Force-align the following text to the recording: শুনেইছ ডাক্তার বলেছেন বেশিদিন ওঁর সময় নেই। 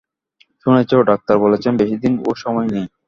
শুনেইছ 0.61 0.91
ডাক্তার 1.09 1.35
বলেছেন 1.37 1.73
বেশিদিন 1.81 2.13
ওঁর 2.21 2.37
সময় 2.43 2.67
নেই। 2.67 2.85